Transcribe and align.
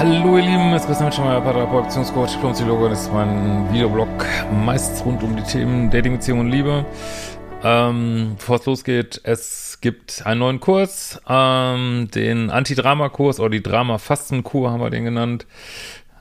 Hallo 0.00 0.38
ihr 0.38 0.44
Lieben, 0.44 0.72
es 0.72 0.80
ist 0.80 0.86
Christian 0.86 1.08
Mitschmeier, 1.08 1.42
Paartherapeut, 1.42 1.84
Beziehungscoach, 1.84 2.32
Diplompsychologe. 2.32 2.88
Das 2.88 3.02
ist 3.02 3.12
mein 3.12 3.70
Videoblog, 3.70 4.08
meist 4.64 5.04
rund 5.04 5.22
um 5.22 5.36
die 5.36 5.42
Themen 5.42 5.90
Dating, 5.90 6.14
Beziehung 6.14 6.40
und 6.40 6.50
Liebe. 6.50 6.86
Ähm, 7.62 8.36
bevor 8.38 8.56
es 8.56 8.64
losgeht, 8.64 9.20
es 9.24 9.78
gibt 9.82 10.24
einen 10.24 10.40
neuen 10.40 10.58
Kurs, 10.58 11.20
ähm, 11.28 12.08
den 12.14 12.48
Anti-Drama-Kurs 12.48 13.40
oder 13.40 13.50
die 13.50 13.62
Drama-Fasten-Kur 13.62 14.70
haben 14.70 14.80
wir 14.80 14.88
den 14.88 15.04
genannt. 15.04 15.46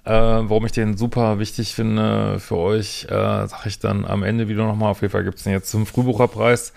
Äh, 0.04 0.12
warum 0.12 0.66
ich 0.66 0.74
den 0.74 0.98
super 0.98 1.40
wichtig 1.40 1.74
finde 1.74 2.38
für 2.42 2.58
euch, 2.58 3.06
äh, 3.06 3.48
sage 3.48 3.68
ich 3.68 3.80
dann 3.80 4.04
am 4.04 4.24
Ende 4.24 4.50
wieder 4.50 4.66
nochmal. 4.66 4.92
Auf 4.92 5.00
jeden 5.00 5.14
Fall 5.14 5.24
gibt 5.24 5.38
es 5.38 5.46
den 5.46 5.54
jetzt 5.54 5.72
zum 5.72 5.86
Frühbucherpreis. 5.86 6.74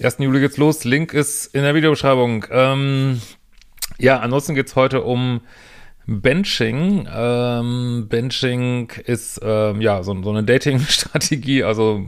1. 0.00 0.18
Juli 0.20 0.38
geht's 0.38 0.56
los. 0.56 0.84
Link 0.84 1.14
ist 1.14 1.52
in 1.52 1.62
der 1.62 1.74
Videobeschreibung. 1.74 2.44
Ähm, 2.52 3.20
ja, 3.98 4.20
ansonsten 4.20 4.54
geht's 4.54 4.76
heute 4.76 5.02
um 5.02 5.40
Benching. 6.10 7.06
Ähm, 7.14 8.06
Benching 8.08 8.90
ist 9.04 9.40
ähm, 9.44 9.82
ja 9.82 10.02
so, 10.02 10.20
so 10.22 10.30
eine 10.30 10.42
Dating-Strategie, 10.42 11.64
also 11.64 12.02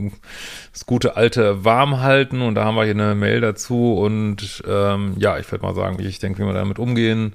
das 0.73 0.87
gute 0.87 1.17
alte 1.17 1.63
Warmhalten 1.63 2.41
und 2.41 2.55
da 2.55 2.63
haben 2.65 2.73
wir 2.73 2.83
hier 2.83 2.95
eine 2.95 3.13
Mail 3.13 3.41
dazu 3.41 3.93
und 3.93 4.63
ähm, 4.67 5.13
ja, 5.17 5.37
ich 5.37 5.49
würde 5.51 5.63
mal 5.63 5.75
sagen, 5.75 5.99
wie 5.99 6.07
ich 6.07 6.17
denke, 6.17 6.39
wie 6.39 6.45
man 6.45 6.55
damit 6.55 6.79
umgehen 6.79 7.33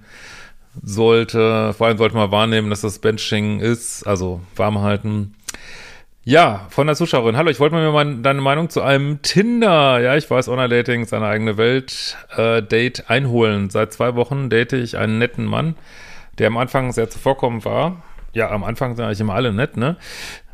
sollte. 0.82 1.72
Vor 1.72 1.86
allem 1.86 1.98
sollte 1.98 2.16
man 2.16 2.32
wahrnehmen, 2.32 2.68
dass 2.68 2.80
das 2.80 2.98
Benching 2.98 3.60
ist, 3.60 4.04
also 4.04 4.40
Warmhalten. 4.56 5.36
Ja, 6.24 6.66
von 6.70 6.88
der 6.88 6.96
Zuschauerin. 6.96 7.36
Hallo, 7.36 7.50
ich 7.50 7.60
wollte 7.60 7.76
mir 7.76 7.92
mal 7.92 8.16
deine 8.16 8.40
Meinung 8.40 8.70
zu 8.70 8.82
einem 8.82 9.22
Tinder, 9.22 10.00
ja, 10.00 10.16
ich 10.16 10.28
weiß, 10.28 10.48
Online-Dating 10.48 11.02
ist 11.02 11.14
eine 11.14 11.26
eigene 11.26 11.58
Welt, 11.58 12.16
äh, 12.36 12.60
Date 12.60 13.08
einholen. 13.08 13.70
Seit 13.70 13.92
zwei 13.92 14.16
Wochen 14.16 14.50
date 14.50 14.72
ich 14.72 14.98
einen 14.98 15.18
netten 15.18 15.44
Mann 15.44 15.76
der 16.38 16.48
am 16.48 16.56
Anfang 16.56 16.92
sehr 16.92 17.10
zuvorkommend 17.10 17.64
war. 17.64 18.02
Ja, 18.32 18.50
am 18.50 18.64
Anfang 18.64 18.96
sind 18.96 19.04
eigentlich 19.04 19.20
immer 19.20 19.34
alle 19.34 19.52
nett, 19.52 19.76
ne? 19.76 19.96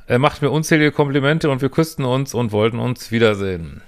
Er 0.06 0.18
macht 0.18 0.42
mir 0.42 0.50
unzählige 0.50 0.92
Komplimente 0.92 1.50
und 1.50 1.62
wir 1.62 1.70
küssten 1.70 2.04
uns 2.04 2.34
und 2.34 2.52
wollten 2.52 2.78
uns 2.78 3.10
wiedersehen. 3.10 3.82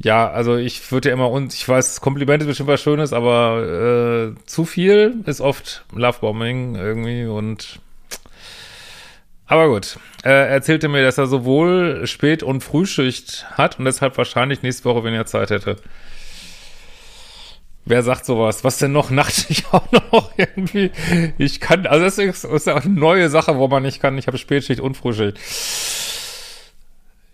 Ja, 0.00 0.30
also 0.30 0.56
ich 0.56 0.90
würde 0.92 1.08
ja 1.08 1.14
immer, 1.14 1.30
und 1.30 1.52
ich 1.54 1.68
weiß, 1.68 2.00
Komplimente 2.00 2.44
ist 2.44 2.48
bestimmt 2.48 2.68
was 2.68 2.80
Schönes, 2.80 3.12
aber 3.12 4.34
äh, 4.36 4.44
zu 4.46 4.64
viel 4.64 5.22
ist 5.26 5.40
oft 5.40 5.84
Lovebombing 5.92 6.76
irgendwie 6.76 7.26
und 7.26 7.80
aber 9.50 9.68
gut, 9.68 9.98
er 10.22 10.48
erzählte 10.48 10.88
mir, 10.88 11.02
dass 11.02 11.16
er 11.16 11.26
sowohl 11.26 12.06
Spät- 12.06 12.42
und 12.42 12.62
Frühschicht 12.62 13.46
hat 13.52 13.78
und 13.78 13.86
deshalb 13.86 14.18
wahrscheinlich 14.18 14.62
nächste 14.62 14.84
Woche 14.84 15.04
weniger 15.04 15.24
Zeit 15.24 15.48
hätte. 15.48 15.76
Wer 17.88 18.02
sagt 18.02 18.26
sowas? 18.26 18.64
Was 18.64 18.78
denn 18.78 18.92
noch 18.92 19.10
Nachtschicht 19.18 19.72
auch 19.72 19.90
noch 19.92 20.32
irgendwie? 20.36 20.90
Ich 21.38 21.60
kann, 21.60 21.86
also 21.86 22.04
das 22.04 22.18
ist, 22.18 22.44
das 22.44 22.52
ist 22.52 22.68
auch 22.68 22.84
eine 22.84 22.94
neue 22.94 23.28
Sache, 23.30 23.56
wo 23.56 23.68
man 23.68 23.82
nicht 23.82 24.00
kann. 24.00 24.18
Ich 24.18 24.26
habe 24.26 24.38
Spätschicht 24.38 24.80
und 24.80 24.96
Frühschicht. 24.96 25.38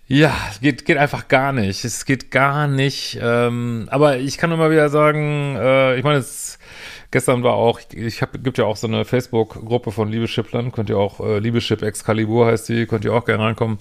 Ja, 0.07 0.35
geht, 0.61 0.85
geht 0.85 0.99
einfach 0.99 1.29
gar 1.29 1.53
nicht. 1.53 1.85
Es 1.85 2.05
geht 2.05 2.31
gar 2.31 2.69
nicht. 2.69 3.19
Ähm, 3.21 3.89
aber 3.91 4.19
ich 4.19 4.39
kann 4.39 4.53
immer 4.53 4.71
wieder 4.71 4.91
sagen, 4.91 5.57
äh, 5.57 5.97
ich 5.97 6.05
meine, 6.05 6.19
es 6.19 6.59
gestern 7.11 7.43
war 7.43 7.55
auch, 7.55 7.81
ich 7.93 8.23
habe, 8.23 8.39
gibt 8.39 8.59
ja 8.59 8.65
auch 8.65 8.77
so 8.77 8.87
eine 8.87 9.05
Facebook-Gruppe 9.05 9.93
von 9.93 10.11
Liebeschiplern, 10.11 10.73
könnt 10.73 10.91
ihr 10.91 10.99
auch, 10.99 11.21
äh, 11.21 11.39
Liebeschip 11.39 11.83
Excalibur 11.83 12.47
heißt 12.47 12.69
die, 12.69 12.87
könnt 12.87 13.05
ihr 13.05 13.15
auch 13.15 13.25
gerne 13.25 13.45
reinkommen. 13.45 13.79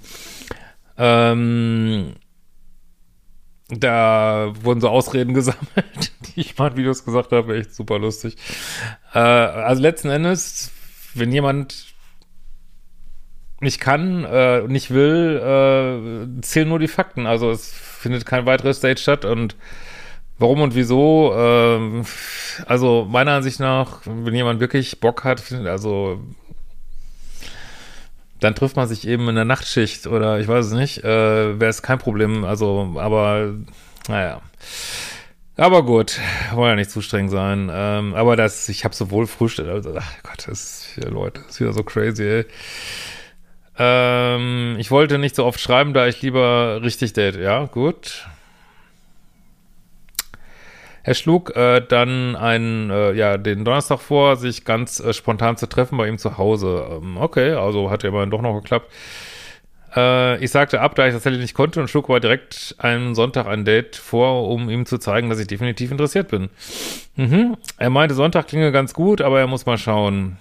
Ähm, 0.98 2.14
da 3.80 4.54
wurden 4.62 4.82
so 4.82 4.90
Ausreden 4.90 5.34
gesammelt, 5.36 6.12
die 6.36 6.42
ich 6.42 6.58
mal 6.58 6.72
in 6.72 6.78
Videos 6.78 7.06
gesagt 7.06 7.32
habe, 7.32 7.58
echt 7.58 7.74
super 7.74 8.00
lustig. 8.00 8.36
Äh, 9.14 9.20
also 9.20 9.82
letzten 9.82 10.10
Endes, 10.10 10.72
wenn 11.14 11.32
jemand 11.32 11.94
nicht 13.62 13.80
kann, 13.80 14.26
äh, 14.26 14.62
nicht 14.68 14.92
will, 14.92 15.38
äh, 15.38 16.42
zählen 16.42 16.68
nur 16.68 16.80
die 16.80 16.88
Fakten. 16.88 17.26
Also 17.26 17.50
es 17.50 17.72
findet 17.74 18.26
kein 18.26 18.46
weiteres 18.46 18.82
Date 18.82 19.00
statt 19.00 19.26
und 19.26 19.56
warum 20.38 20.62
und 20.62 20.76
wieso, 20.76 21.34
äh, 21.34 22.04
also 22.66 23.08
meiner 23.10 23.32
Ansicht 23.34 23.60
nach, 23.60 24.02
wenn 24.06 24.36
jemand 24.36 24.60
wirklich 24.60 25.00
Bock 25.00 25.24
hat, 25.24 25.52
also 25.66 26.22
dann 28.44 28.56
trifft 28.56 28.76
man 28.76 28.88
sich 28.88 29.08
eben 29.08 29.30
in 29.30 29.36
der 29.36 29.46
Nachtschicht 29.46 30.08
oder 30.08 30.40
ich 30.40 30.48
weiß 30.48 30.68
es 30.68 30.74
nicht, 30.74 31.04
äh, 31.04 31.60
wäre 31.60 31.70
es 31.70 31.82
kein 31.82 32.00
Problem. 32.00 32.44
Also, 32.44 32.96
aber 32.98 33.54
naja. 34.08 34.42
Aber 35.56 35.84
gut, 35.84 36.20
wollen 36.54 36.72
ja 36.72 36.76
nicht 36.76 36.90
zu 36.92 37.02
streng 37.02 37.30
sein. 37.30 37.70
Ähm, 37.72 38.16
aber 38.16 38.36
das, 38.36 38.68
ich 38.70 38.84
habe 38.86 38.96
sowohl 38.96 39.28
Frühstück, 39.28 39.68
also, 39.68 39.96
ach 39.96 40.24
Gott, 40.24 40.48
das 40.48 40.88
ist 40.98 41.06
Leute, 41.10 41.42
das 41.42 41.52
ist 41.52 41.62
wieder 41.62 41.74
so 41.74 41.84
crazy, 41.84 42.24
ey. 42.24 42.46
Ähm, 43.78 44.76
ich 44.80 44.92
wollte 44.92 45.18
nicht 45.18 45.36
so 45.36 45.46
oft 45.46 45.60
schreiben, 45.60 45.94
da 45.94 46.08
ich 46.08 46.22
lieber 46.22 46.82
richtig 46.84 47.14
date. 47.14 47.36
Ja, 47.36 47.66
gut. 47.66 48.28
Er 51.04 51.14
schlug 51.16 51.56
äh, 51.56 51.82
dann 51.82 52.38
einen, 52.38 52.90
äh, 52.90 53.12
ja, 53.12 53.38
den 53.38 53.66
Donnerstag 53.66 54.00
vor, 54.00 54.38
sich 54.38 54.64
ganz 54.64 55.02
äh, 55.02 55.14
spontan 55.14 55.58
zu 55.58 55.68
treffen 55.68 55.98
bei 55.98 56.08
ihm 56.08 56.18
zu 56.18 56.38
Hause. 56.38 56.88
Ähm, 56.90 57.18
okay, 57.18 57.52
also 57.52 57.92
hat 57.92 58.04
ja 58.04 58.10
immerhin 58.10 58.32
doch 58.32 58.42
noch 58.42 58.56
geklappt. 58.62 58.90
Äh, 59.96 60.44
ich 60.44 60.52
sagte 60.52 60.80
ab, 60.80 60.96
da 60.96 61.06
ich 61.06 61.14
tatsächlich 61.14 61.42
nicht 61.42 61.54
konnte 61.54 61.82
und 61.82 61.90
schlug 61.90 62.06
aber 62.06 62.22
direkt 62.22 62.76
einen 62.78 63.16
Sonntag 63.16 63.48
ein 63.48 63.66
Date 63.66 63.98
vor, 63.98 64.50
um 64.50 64.70
ihm 64.70 64.86
zu 64.86 64.98
zeigen, 64.98 65.30
dass 65.30 65.40
ich 65.40 65.48
definitiv 65.48 65.92
interessiert 65.92 66.30
bin. 66.30 66.50
Mhm. 67.18 67.58
Er 67.78 67.90
meinte, 67.90 68.16
Sonntag 68.16 68.48
klinge 68.48 68.72
ganz 68.72 68.94
gut, 68.94 69.20
aber 69.20 69.42
er 69.42 69.48
muss 69.48 69.66
mal 69.66 69.78
schauen. 69.78 70.38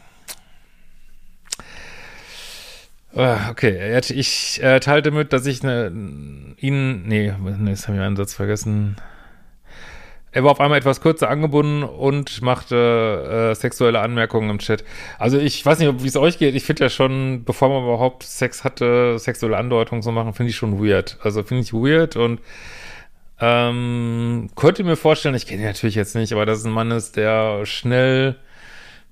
Äh, 3.14 3.36
okay, 3.50 4.00
ich 4.10 4.62
äh, 4.62 4.80
teilte 4.80 5.10
mit, 5.10 5.32
dass 5.32 5.44
ich 5.44 5.62
ne, 5.62 5.92
ihn, 6.56 7.02
nee, 7.06 7.32
jetzt 7.66 7.88
habe 7.88 7.96
ich 7.96 8.02
einen 8.02 8.16
Satz 8.16 8.32
vergessen. 8.32 8.96
Er 10.32 10.44
war 10.44 10.50
auf 10.50 10.60
einmal 10.60 10.78
etwas 10.78 11.02
kürzer 11.02 11.28
angebunden 11.28 11.82
und 11.82 12.40
machte 12.40 13.50
äh, 13.52 13.54
sexuelle 13.54 14.00
Anmerkungen 14.00 14.48
im 14.48 14.58
Chat. 14.58 14.82
Also 15.18 15.38
ich 15.38 15.64
weiß 15.64 15.78
nicht, 15.78 16.02
wie 16.02 16.08
es 16.08 16.16
euch 16.16 16.38
geht. 16.38 16.54
Ich 16.54 16.64
finde 16.64 16.84
ja 16.84 16.90
schon, 16.90 17.44
bevor 17.44 17.68
man 17.68 17.84
überhaupt 17.84 18.22
Sex 18.22 18.64
hatte, 18.64 19.18
sexuelle 19.18 19.58
Andeutungen 19.58 20.02
zu 20.02 20.10
machen, 20.10 20.32
finde 20.32 20.50
ich 20.50 20.56
schon 20.56 20.82
weird. 20.82 21.18
Also 21.22 21.42
finde 21.42 21.62
ich 21.62 21.74
weird 21.74 22.16
und 22.16 22.40
ähm, 23.40 24.48
könnte 24.56 24.84
mir 24.84 24.96
vorstellen, 24.96 25.34
ich 25.34 25.46
kenne 25.46 25.62
ihn 25.62 25.68
natürlich 25.68 25.96
jetzt 25.96 26.14
nicht, 26.14 26.32
aber 26.32 26.46
dass 26.46 26.60
es 26.60 26.64
ein 26.64 26.72
Mann 26.72 26.92
ist, 26.92 27.16
der 27.16 27.66
schnell 27.66 28.36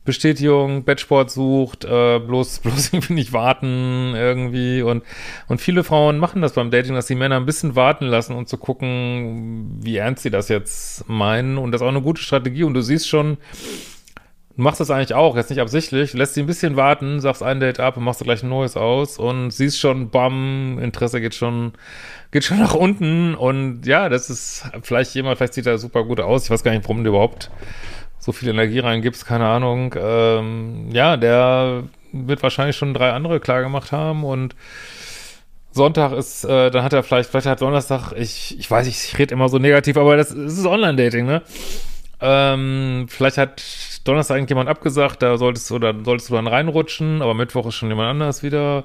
Bestätigung, 0.05 0.85
Bettsport 0.85 1.31
sucht, 1.31 1.85
äh, 1.85 2.19
bloß, 2.19 2.59
bloß 2.65 2.93
irgendwie 2.93 3.15
nicht 3.15 3.33
warten 3.33 4.15
irgendwie. 4.15 4.83
Und, 4.83 5.05
und 5.49 5.61
viele 5.61 5.85
Frauen 5.85 6.19
machen 6.19 6.43
das 6.43 6.55
beim 6.55 6.71
Dating, 6.71 6.95
dass 6.95 7.07
die 7.07 7.15
Männer 7.15 7.37
ein 7.37 7.47
bisschen 7.47 7.77
warten 7.77 8.07
lassen 8.07 8.35
und 8.35 8.49
zu 8.49 8.57
gucken, 8.57 9.79
wie 9.83 9.97
ernst 9.97 10.23
sie 10.23 10.31
das 10.31 10.49
jetzt 10.49 11.09
meinen. 11.09 11.59
Und 11.59 11.73
das 11.73 11.81
ist 11.81 11.85
auch 11.85 11.91
eine 11.91 12.03
gute 12.03 12.23
Strategie. 12.23 12.65
Und 12.65 12.75
du 12.75 12.81
siehst 12.81 13.09
schon, 13.09 13.37
du 14.57 14.63
machst 14.63 14.81
das 14.81 14.91
eigentlich 14.91 15.15
auch, 15.15 15.37
jetzt 15.37 15.51
nicht 15.51 15.61
absichtlich, 15.61 16.13
lässt 16.13 16.35
sie 16.35 16.41
ein 16.41 16.47
bisschen 16.47 16.77
warten, 16.77 17.21
sagst 17.21 17.43
ein 17.43 17.61
Date 17.61 17.81
ab 17.81 17.97
und 17.97 18.05
machst 18.05 18.23
gleich 18.23 18.43
ein 18.43 18.49
neues 18.49 18.77
aus 18.77 19.19
und 19.19 19.51
siehst 19.51 19.79
schon, 19.79 20.11
bam, 20.11 20.79
Interesse 20.81 21.21
geht 21.21 21.35
schon, 21.35 21.73
geht 22.31 22.45
schon 22.45 22.59
nach 22.61 22.75
unten. 22.75 23.35
Und 23.35 23.87
ja, 23.87 24.09
das 24.09 24.31
ist 24.31 24.65
vielleicht 24.83 25.15
jemand, 25.15 25.39
vielleicht 25.39 25.55
sieht 25.55 25.67
er 25.67 25.79
super 25.79 26.05
gut 26.05 26.21
aus, 26.21 26.45
ich 26.45 26.51
weiß 26.51 26.63
gar 26.63 26.73
nicht, 26.73 26.85
warum 26.85 27.05
der 27.05 27.11
überhaupt 27.11 27.51
so 28.21 28.33
viel 28.33 28.49
Energie 28.51 28.79
reingibst, 28.79 29.27
keine 29.27 29.47
Ahnung. 29.47 29.95
Ähm, 29.99 30.91
ja, 30.93 31.17
der 31.17 31.83
wird 32.13 32.43
wahrscheinlich 32.43 32.77
schon 32.77 32.95
drei 32.95 33.11
andere 33.11 33.41
klar 33.41 33.63
gemacht 33.63 33.91
haben 33.91 34.25
und 34.25 34.55
Sonntag 35.73 36.13
ist, 36.13 36.45
äh, 36.45 36.71
dann 36.71 36.83
hat 36.83 36.93
er 36.93 37.03
vielleicht, 37.03 37.31
vielleicht 37.31 37.47
hat 37.47 37.61
Donnerstag, 37.61 38.13
ich, 38.13 38.59
ich 38.59 38.71
weiß, 38.71 38.87
ich, 38.89 39.05
ich 39.05 39.19
rede 39.19 39.35
immer 39.35 39.49
so 39.49 39.59
negativ, 39.59 39.97
aber 39.97 40.17
das, 40.17 40.31
das 40.31 40.59
ist 40.59 40.67
Online-Dating, 40.67 41.27
ne? 41.27 41.43
Ähm, 42.23 43.07
vielleicht 43.09 43.39
hat 43.39 43.63
Donnerstag 44.05 44.37
irgendjemand 44.37 44.69
abgesagt, 44.69 45.23
da 45.23 45.39
solltest 45.39 45.71
du 45.71 45.79
dann, 45.79 46.05
solltest 46.05 46.29
du 46.29 46.35
dann 46.35 46.49
reinrutschen, 46.49 47.23
aber 47.23 47.35
Mittwoch 47.35 47.67
ist 47.67 47.77
schon 47.77 47.89
jemand 47.89 48.11
anders 48.11 48.43
wieder. 48.43 48.85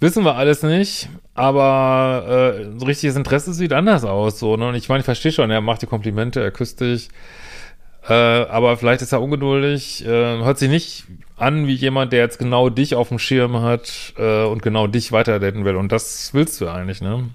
Wissen 0.00 0.24
wir 0.24 0.34
alles 0.34 0.62
nicht, 0.62 1.08
aber 1.34 2.24
äh, 2.58 2.84
richtiges 2.84 3.16
Interesse 3.16 3.54
sieht 3.54 3.72
anders 3.72 4.04
aus, 4.04 4.38
so, 4.38 4.56
ne? 4.56 4.68
Und 4.68 4.74
ich 4.74 4.88
meine, 4.88 5.00
ich 5.00 5.06
verstehe 5.06 5.32
schon, 5.32 5.50
er 5.50 5.60
macht 5.60 5.82
die 5.82 5.86
Komplimente, 5.86 6.42
er 6.42 6.50
küsst 6.50 6.80
dich, 6.80 7.08
äh, 8.08 8.12
aber 8.12 8.76
vielleicht 8.76 9.02
ist 9.02 9.12
er 9.12 9.20
ungeduldig, 9.20 10.04
äh, 10.04 10.08
hört 10.08 10.58
sich 10.58 10.70
nicht 10.70 11.04
an 11.36 11.66
wie 11.66 11.74
jemand, 11.74 12.12
der 12.12 12.20
jetzt 12.20 12.38
genau 12.38 12.68
dich 12.70 12.94
auf 12.94 13.08
dem 13.08 13.18
Schirm 13.18 13.60
hat 13.60 14.14
äh, 14.16 14.44
und 14.44 14.62
genau 14.62 14.86
dich 14.86 15.12
weiterdaten 15.12 15.64
will. 15.64 15.76
Und 15.76 15.92
das 15.92 16.34
willst 16.34 16.60
du 16.60 16.68
eigentlich, 16.68 17.00
ne? 17.00 17.28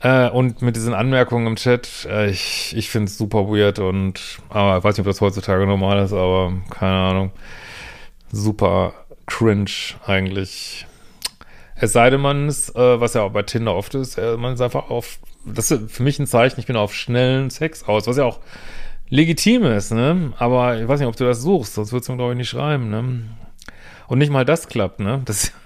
Äh, 0.00 0.28
und 0.28 0.62
mit 0.62 0.76
diesen 0.76 0.94
Anmerkungen 0.94 1.48
im 1.48 1.56
Chat, 1.56 2.06
äh, 2.08 2.30
ich, 2.30 2.76
ich 2.76 2.88
finde 2.88 3.06
es 3.06 3.18
super 3.18 3.48
weird 3.48 3.80
und, 3.80 4.38
aber 4.48 4.78
ich 4.78 4.84
weiß 4.84 4.96
nicht, 4.96 5.06
ob 5.06 5.10
das 5.10 5.20
heutzutage 5.20 5.66
normal 5.66 6.04
ist, 6.04 6.12
aber 6.12 6.52
keine 6.70 6.94
Ahnung. 6.94 7.32
Super 8.30 8.92
cringe 9.26 9.70
eigentlich. 10.06 10.86
Es 11.74 11.92
sei 11.92 12.10
denn, 12.10 12.20
man 12.20 12.48
ist, 12.48 12.76
äh, 12.76 13.00
was 13.00 13.14
ja 13.14 13.22
auch 13.22 13.32
bei 13.32 13.42
Tinder 13.42 13.74
oft 13.74 13.94
ist, 13.94 14.18
äh, 14.18 14.36
man 14.36 14.54
ist 14.54 14.60
einfach 14.60 14.90
auf, 14.90 15.18
das 15.54 15.70
ist 15.70 15.90
für 15.90 16.02
mich 16.02 16.18
ein 16.18 16.26
Zeichen, 16.26 16.60
ich 16.60 16.66
bin 16.66 16.76
auf 16.76 16.94
schnellen 16.94 17.50
Sex 17.50 17.84
aus, 17.84 18.06
was 18.06 18.16
ja 18.16 18.24
auch 18.24 18.40
legitim 19.08 19.64
ist, 19.64 19.92
ne? 19.92 20.32
Aber 20.38 20.80
ich 20.80 20.86
weiß 20.86 21.00
nicht, 21.00 21.08
ob 21.08 21.16
du 21.16 21.24
das 21.24 21.42
suchst, 21.42 21.74
sonst 21.74 21.92
würdest 21.92 22.08
du 22.08 22.12
mir, 22.12 22.18
glaube 22.18 22.32
ich, 22.32 22.38
nicht 22.38 22.50
schreiben, 22.50 22.90
ne? 22.90 23.22
Und 24.06 24.18
nicht 24.18 24.30
mal 24.30 24.44
das 24.44 24.68
klappt, 24.68 25.00
ne? 25.00 25.22
Das 25.24 25.52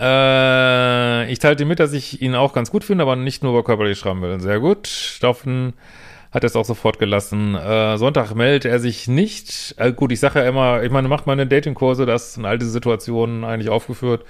Äh, 0.00 1.30
ich 1.32 1.38
teilte 1.40 1.64
mit, 1.64 1.80
dass 1.80 1.92
ich 1.92 2.22
ihn 2.22 2.34
auch 2.34 2.52
ganz 2.52 2.70
gut 2.70 2.84
finde, 2.84 3.02
aber 3.02 3.16
nicht 3.16 3.42
nur 3.42 3.52
über 3.52 3.64
körperlich 3.64 3.98
schreiben 3.98 4.22
will. 4.22 4.40
Sehr 4.40 4.60
gut. 4.60 4.86
Stoffen 4.86 5.72
hat 6.30 6.44
es 6.44 6.56
auch 6.56 6.64
sofort 6.64 6.98
gelassen. 6.98 7.54
Äh, 7.54 7.98
Sonntag 7.98 8.34
meldet 8.34 8.70
er 8.70 8.78
sich 8.78 9.08
nicht. 9.08 9.74
Äh, 9.78 9.92
gut, 9.92 10.12
ich 10.12 10.20
sage 10.20 10.40
ja 10.40 10.48
immer, 10.48 10.82
ich 10.82 10.90
meine, 10.90 11.08
macht 11.08 11.26
meine 11.26 11.46
Datingkurse, 11.46 12.06
das 12.06 12.34
sind 12.34 12.44
all 12.44 12.58
diese 12.58 12.70
Situationen 12.70 13.44
eigentlich 13.44 13.70
aufgeführt. 13.70 14.24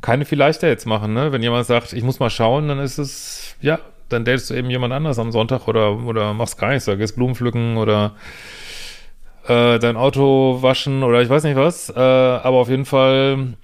Keine 0.00 0.24
vielleicht 0.24 0.62
jetzt 0.62 0.86
machen, 0.86 1.12
ne? 1.12 1.32
Wenn 1.32 1.42
jemand 1.42 1.66
sagt, 1.66 1.92
ich 1.92 2.02
muss 2.02 2.20
mal 2.20 2.30
schauen, 2.30 2.68
dann 2.68 2.78
ist 2.78 2.98
es, 2.98 3.56
ja, 3.60 3.78
dann 4.08 4.24
datest 4.24 4.50
du 4.50 4.54
eben 4.54 4.70
jemand 4.70 4.92
anders 4.92 5.18
am 5.18 5.32
Sonntag 5.32 5.68
oder, 5.68 6.04
oder 6.04 6.34
machst 6.34 6.58
gar 6.58 6.70
nichts, 6.70 6.88
oder 6.88 6.96
gehst 6.96 7.16
Blumen 7.16 7.34
pflücken 7.34 7.76
oder 7.76 8.14
äh, 9.46 9.78
dein 9.78 9.96
Auto 9.96 10.62
waschen 10.62 11.02
oder 11.02 11.22
ich 11.22 11.28
weiß 11.28 11.44
nicht 11.44 11.56
was. 11.56 11.90
Äh, 11.90 11.98
aber 11.98 12.58
auf 12.58 12.68
jeden 12.68 12.84
Fall 12.84 13.54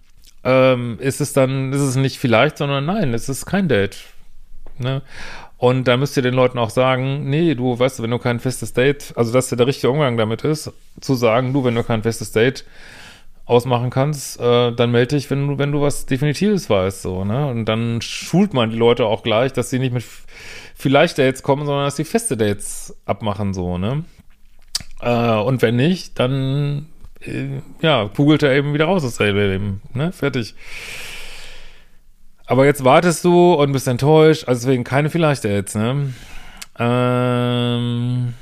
ähm, 0.44 0.98
ist 1.00 1.20
es 1.20 1.32
dann, 1.32 1.72
ist 1.72 1.80
es 1.80 1.96
nicht 1.96 2.18
vielleicht, 2.18 2.58
sondern 2.58 2.86
nein, 2.86 3.14
es 3.14 3.28
ist 3.28 3.46
kein 3.46 3.68
Date. 3.68 3.98
Ne? 4.78 5.02
Und 5.58 5.88
da 5.88 5.96
müsst 5.96 6.16
ihr 6.16 6.22
den 6.22 6.34
Leuten 6.34 6.58
auch 6.58 6.70
sagen, 6.70 7.28
nee, 7.30 7.54
du, 7.54 7.78
weißt 7.78 8.02
wenn 8.02 8.10
du 8.10 8.18
kein 8.18 8.40
festes 8.40 8.74
Date, 8.74 9.12
also 9.16 9.32
dass 9.32 9.48
der 9.48 9.66
richtige 9.66 9.90
Umgang 9.90 10.16
damit 10.16 10.42
ist, 10.44 10.70
zu 11.00 11.14
sagen, 11.14 11.52
du, 11.52 11.64
wenn 11.64 11.74
du 11.74 11.82
kein 11.82 12.02
festes 12.02 12.32
Date 12.32 12.64
ausmachen 13.46 13.90
kannst, 13.90 14.40
äh, 14.40 14.72
dann 14.72 14.90
melde 14.90 15.16
dich, 15.16 15.30
wenn 15.30 15.46
du, 15.46 15.58
wenn 15.58 15.72
du 15.72 15.80
was 15.80 16.04
Definitives 16.04 16.68
weißt, 16.68 17.02
so, 17.02 17.24
ne? 17.24 17.46
Und 17.46 17.64
dann 17.66 18.02
schult 18.02 18.52
man 18.52 18.70
die 18.70 18.76
Leute 18.76 19.06
auch 19.06 19.22
gleich, 19.22 19.52
dass 19.52 19.70
sie 19.70 19.78
nicht 19.78 19.94
mit 19.94 20.04
vielleicht 20.74 21.18
Dates 21.18 21.42
kommen, 21.44 21.64
sondern 21.64 21.84
dass 21.84 21.96
sie 21.96 22.04
feste 22.04 22.36
Dates 22.36 22.96
abmachen, 23.06 23.54
so, 23.54 23.78
ne? 23.78 24.04
Äh, 25.00 25.36
und 25.38 25.62
wenn 25.62 25.76
nicht, 25.76 26.18
dann 26.18 26.86
äh, 27.20 27.60
ja, 27.80 28.08
kugelt 28.08 28.42
er 28.42 28.52
eben 28.52 28.74
wieder 28.74 28.86
raus 28.86 29.04
aus 29.04 29.20
Leben, 29.20 29.80
ne? 29.94 30.10
Fertig. 30.10 30.54
Aber 32.46 32.64
jetzt 32.64 32.84
wartest 32.84 33.24
du 33.24 33.54
und 33.54 33.72
bist 33.72 33.86
enttäuscht, 33.86 34.48
also 34.48 34.66
deswegen 34.66 34.84
keine 34.84 35.08
vielleicht 35.08 35.44
jetzt, 35.44 35.76
ne? 35.76 36.12
Ähm, 36.78 38.34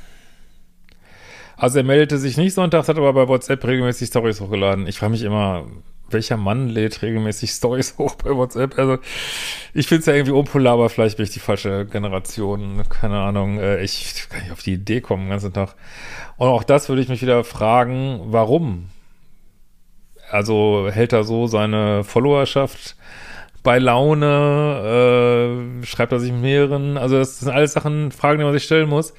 also 1.57 1.79
er 1.79 1.83
meldete 1.83 2.17
sich 2.17 2.37
nicht 2.37 2.53
sonntags, 2.53 2.89
hat 2.89 2.97
aber 2.97 3.13
bei 3.13 3.27
WhatsApp 3.27 3.65
regelmäßig 3.65 4.09
Stories 4.09 4.41
hochgeladen. 4.41 4.87
Ich 4.87 4.99
frage 4.99 5.11
mich 5.11 5.23
immer, 5.23 5.65
welcher 6.09 6.37
Mann 6.37 6.69
lädt 6.69 7.01
regelmäßig 7.01 7.51
Stories 7.51 7.95
hoch 7.97 8.15
bei 8.15 8.35
WhatsApp? 8.35 8.77
Also 8.77 8.97
ich 9.73 9.87
finde 9.87 10.01
es 10.01 10.05
ja 10.05 10.13
irgendwie 10.13 10.33
unpolar, 10.33 10.73
aber 10.73 10.89
vielleicht 10.89 11.17
bin 11.17 11.25
ich 11.25 11.31
die 11.31 11.39
falsche 11.39 11.85
Generation. 11.85 12.83
Keine 12.89 13.19
Ahnung. 13.19 13.59
Äh, 13.59 13.83
ich 13.83 14.27
kann 14.29 14.41
nicht 14.41 14.51
auf 14.51 14.63
die 14.63 14.73
Idee 14.73 15.01
kommen 15.01 15.23
den 15.23 15.31
ganzen 15.31 15.53
Tag. 15.53 15.75
Und 16.37 16.47
auch 16.47 16.63
das 16.63 16.89
würde 16.89 17.01
ich 17.01 17.09
mich 17.09 17.21
wieder 17.21 17.43
fragen, 17.43 18.21
warum? 18.25 18.89
Also 20.29 20.89
hält 20.91 21.13
er 21.13 21.23
so 21.23 21.47
seine 21.47 22.03
Followerschaft 22.03 22.95
bei 23.63 23.79
Laune? 23.79 25.81
Äh, 25.81 25.85
schreibt 25.85 26.11
er 26.11 26.19
sich 26.19 26.31
mehreren? 26.31 26.97
Also 26.97 27.17
das 27.17 27.39
sind 27.39 27.51
alles 27.51 27.73
Sachen, 27.73 28.11
Fragen, 28.11 28.39
die 28.39 28.45
man 28.45 28.53
sich 28.53 28.63
stellen 28.63 28.89
muss. 28.89 29.13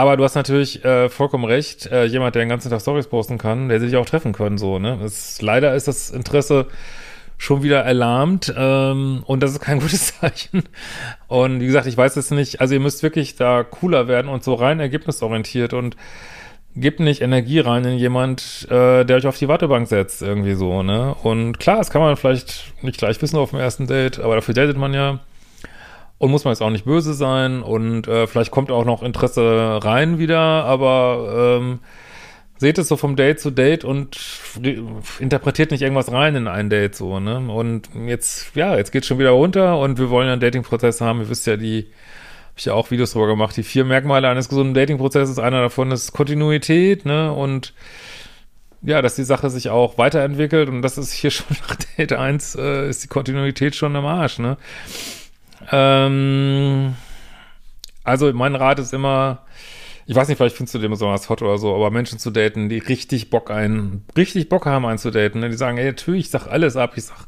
Aber 0.00 0.16
du 0.16 0.24
hast 0.24 0.34
natürlich 0.34 0.82
äh, 0.82 1.10
vollkommen 1.10 1.44
recht. 1.44 1.84
Äh, 1.92 2.06
jemand, 2.06 2.34
der 2.34 2.42
den 2.42 2.48
ganzen 2.48 2.70
Tag 2.70 2.80
Stories 2.80 3.08
posten 3.08 3.36
kann, 3.36 3.68
der 3.68 3.80
sich 3.80 3.94
auch 3.96 4.06
treffen 4.06 4.32
können, 4.32 4.56
so, 4.56 4.78
ne? 4.78 4.98
Das, 4.98 5.42
leider 5.42 5.74
ist 5.74 5.88
das 5.88 6.08
Interesse 6.08 6.68
schon 7.36 7.62
wieder 7.62 7.80
erlahmt 7.80 8.50
ähm, 8.56 9.22
und 9.26 9.42
das 9.42 9.50
ist 9.50 9.60
kein 9.60 9.78
gutes 9.80 10.18
Zeichen. 10.18 10.62
Und 11.28 11.60
wie 11.60 11.66
gesagt, 11.66 11.86
ich 11.86 11.98
weiß 11.98 12.16
es 12.16 12.30
nicht. 12.30 12.62
Also 12.62 12.72
ihr 12.72 12.80
müsst 12.80 13.02
wirklich 13.02 13.36
da 13.36 13.62
cooler 13.62 14.08
werden 14.08 14.28
und 14.28 14.42
so 14.42 14.54
rein 14.54 14.80
ergebnisorientiert 14.80 15.74
und 15.74 15.96
gebt 16.74 17.00
nicht 17.00 17.20
Energie 17.20 17.58
rein 17.58 17.84
in 17.84 17.98
jemand, 17.98 18.68
äh, 18.70 19.04
der 19.04 19.18
euch 19.18 19.26
auf 19.26 19.36
die 19.36 19.48
Wartebank 19.48 19.86
setzt, 19.86 20.22
irgendwie 20.22 20.54
so, 20.54 20.82
ne? 20.82 21.14
Und 21.22 21.60
klar, 21.60 21.76
das 21.76 21.90
kann 21.90 22.00
man 22.00 22.16
vielleicht 22.16 22.72
nicht 22.82 22.96
gleich 22.96 23.20
wissen 23.20 23.36
auf 23.36 23.50
dem 23.50 23.58
ersten 23.58 23.86
Date, 23.86 24.18
aber 24.18 24.36
dafür 24.36 24.54
datet 24.54 24.78
man 24.78 24.94
ja. 24.94 25.20
Und 26.20 26.30
muss 26.30 26.44
man 26.44 26.52
jetzt 26.52 26.60
auch 26.60 26.68
nicht 26.68 26.84
böse 26.84 27.14
sein 27.14 27.62
und 27.62 28.06
äh, 28.06 28.26
vielleicht 28.26 28.50
kommt 28.50 28.70
auch 28.70 28.84
noch 28.84 29.02
Interesse 29.02 29.80
rein 29.82 30.18
wieder, 30.18 30.38
aber 30.38 31.58
ähm, 31.58 31.78
seht 32.58 32.76
es 32.76 32.88
so 32.88 32.98
vom 32.98 33.16
Date 33.16 33.40
zu 33.40 33.50
Date 33.50 33.86
und 33.86 34.20
interpretiert 35.18 35.70
nicht 35.70 35.80
irgendwas 35.80 36.12
rein 36.12 36.36
in 36.36 36.46
ein 36.46 36.68
Date 36.68 36.94
so, 36.94 37.20
ne? 37.20 37.38
Und 37.38 37.88
jetzt, 38.06 38.54
ja, 38.54 38.76
jetzt 38.76 38.92
geht's 38.92 39.06
schon 39.06 39.18
wieder 39.18 39.30
runter 39.30 39.78
und 39.78 39.98
wir 39.98 40.10
wollen 40.10 40.26
ja 40.26 40.34
einen 40.34 40.42
Dating-Prozess 40.42 41.00
haben. 41.00 41.20
Ihr 41.20 41.30
wisst 41.30 41.46
ja, 41.46 41.56
die, 41.56 41.84
habe 41.84 42.54
ich 42.58 42.66
ja 42.66 42.74
auch 42.74 42.90
Videos 42.90 43.12
drüber 43.12 43.28
gemacht, 43.28 43.56
die 43.56 43.62
vier 43.62 43.86
Merkmale 43.86 44.28
eines 44.28 44.50
gesunden 44.50 44.74
Dating-Prozesses. 44.74 45.38
Einer 45.38 45.62
davon 45.62 45.90
ist 45.90 46.12
Kontinuität, 46.12 47.06
ne? 47.06 47.32
Und 47.32 47.72
ja, 48.82 49.00
dass 49.00 49.14
die 49.14 49.24
Sache 49.24 49.48
sich 49.48 49.70
auch 49.70 49.96
weiterentwickelt 49.96 50.68
und 50.68 50.82
das 50.82 50.98
ist 50.98 51.12
hier 51.12 51.30
schon 51.30 51.56
nach 51.66 51.76
Date 51.96 52.12
1, 52.12 52.56
äh, 52.56 52.90
ist 52.90 53.04
die 53.04 53.08
Kontinuität 53.08 53.74
schon 53.74 53.96
am 53.96 54.04
Arsch, 54.04 54.38
ne? 54.38 54.58
Ähm, 55.70 56.94
also 58.04 58.32
mein 58.32 58.54
Rat 58.54 58.78
ist 58.78 58.92
immer, 58.92 59.46
ich 60.06 60.16
weiß 60.16 60.28
nicht, 60.28 60.38
vielleicht 60.38 60.56
findest 60.56 60.74
du 60.74 60.78
den 60.78 60.90
besonders 60.90 61.28
hot 61.28 61.42
oder 61.42 61.58
so, 61.58 61.74
aber 61.74 61.90
Menschen 61.90 62.18
zu 62.18 62.30
daten, 62.30 62.68
die 62.68 62.78
richtig 62.78 63.30
Bock 63.30 63.50
ein, 63.50 64.04
richtig 64.16 64.48
Bock 64.48 64.66
haben 64.66 64.86
einzudaten, 64.86 65.40
ne? 65.40 65.50
die 65.50 65.56
sagen, 65.56 65.78
ey, 65.78 65.86
natürlich, 65.86 66.26
ich 66.26 66.30
sag 66.30 66.46
alles 66.48 66.76
ab, 66.76 66.92
ich 66.96 67.04
sag 67.04 67.26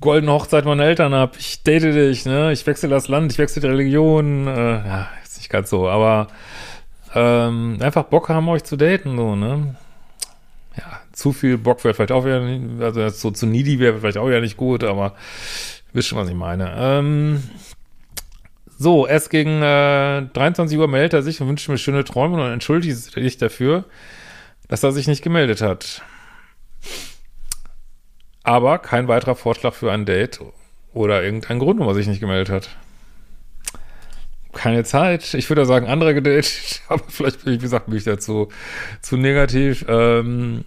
goldene 0.00 0.32
Hochzeit 0.32 0.64
meiner 0.64 0.84
Eltern 0.84 1.14
ab, 1.14 1.36
ich 1.38 1.62
date 1.62 1.84
dich, 1.84 2.26
ne, 2.26 2.52
ich 2.52 2.66
wechsle 2.66 2.88
das 2.88 3.08
Land, 3.08 3.32
ich 3.32 3.38
wechsle 3.38 3.62
die 3.62 3.68
Religion, 3.68 4.48
äh, 4.48 4.86
ja, 4.86 5.08
ist 5.22 5.38
nicht 5.38 5.48
ganz 5.48 5.70
so, 5.70 5.88
aber 5.88 6.26
ähm, 7.14 7.78
einfach 7.80 8.04
Bock 8.04 8.28
haben, 8.28 8.48
euch 8.48 8.64
zu 8.64 8.76
daten, 8.76 9.16
so, 9.16 9.36
ne. 9.36 9.76
Ja, 10.76 11.00
zu 11.12 11.32
viel 11.32 11.56
Bock 11.58 11.84
wäre 11.84 11.94
vielleicht 11.94 12.12
auch 12.12 12.24
wieder, 12.24 12.40
nicht, 12.40 12.82
also 12.82 13.08
so 13.10 13.30
zu 13.30 13.46
needy 13.46 13.78
wäre 13.78 14.00
vielleicht 14.00 14.18
auch 14.18 14.26
wieder 14.26 14.40
nicht 14.40 14.56
gut, 14.56 14.82
aber 14.82 15.14
wisst 15.92 16.08
schon, 16.08 16.18
was 16.18 16.28
ich 16.28 16.34
meine. 16.34 16.74
Ähm, 16.76 17.42
so, 18.78 19.06
erst 19.06 19.30
gegen 19.30 19.62
äh, 19.62 20.22
23 20.32 20.76
Uhr 20.78 20.88
meldet 20.88 21.14
er 21.14 21.22
sich 21.22 21.40
und 21.40 21.48
wünscht 21.48 21.68
mir 21.68 21.78
schöne 21.78 22.04
Träume 22.04 22.42
und 22.42 22.50
entschuldigt 22.50 22.96
sich 22.96 23.36
dafür, 23.38 23.84
dass 24.68 24.82
er 24.82 24.92
sich 24.92 25.06
nicht 25.06 25.22
gemeldet 25.22 25.60
hat. 25.60 26.02
Aber 28.42 28.78
kein 28.78 29.06
weiterer 29.08 29.36
Vorschlag 29.36 29.74
für 29.74 29.92
ein 29.92 30.04
Date 30.04 30.40
oder 30.92 31.22
irgendein 31.22 31.58
Grund, 31.58 31.78
warum 31.78 31.92
er 31.92 31.94
sich 31.94 32.08
nicht 32.08 32.20
gemeldet 32.20 32.50
hat. 32.50 32.76
Keine 34.52 34.84
Zeit. 34.84 35.32
Ich 35.34 35.48
würde 35.48 35.64
sagen, 35.64 35.86
andere 35.86 36.12
gedatet, 36.14 36.82
aber 36.88 37.04
vielleicht 37.08 37.44
bin 37.44 37.54
ich, 37.54 37.60
wie 37.60 37.62
gesagt, 37.62 37.86
bin 37.86 37.96
ich 37.96 38.04
dazu 38.04 38.48
zu 39.00 39.16
negativ. 39.16 39.84
Ähm, 39.88 40.64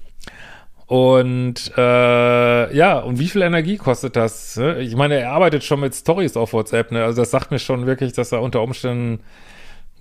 und 0.87 1.71
äh, 1.77 2.75
ja, 2.75 2.99
und 2.99 3.17
wie 3.17 3.27
viel 3.27 3.41
Energie 3.41 3.77
kostet 3.77 4.15
das? 4.15 4.57
Ne? 4.57 4.81
Ich 4.81 4.95
meine, 4.95 5.15
er 5.15 5.31
arbeitet 5.31 5.63
schon 5.63 5.79
mit 5.79 5.95
Stories 5.95 6.37
auf 6.37 6.53
WhatsApp, 6.53 6.91
ne? 6.91 7.03
Also 7.03 7.21
das 7.21 7.31
sagt 7.31 7.49
mir 7.51 7.59
schon 7.59 7.87
wirklich, 7.87 8.13
dass 8.13 8.31
er 8.31 8.41
unter 8.41 8.61
Umständen 8.61 9.21